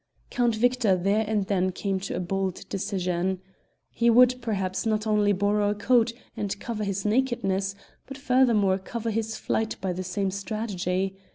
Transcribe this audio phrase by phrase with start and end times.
[0.31, 3.39] Count Victor there and then came to a bold decision.
[3.91, 7.75] He would, perhaps, not only borrow a coat and cover his nakedness,
[8.07, 11.17] but furthermore cover his flight by the same strategy.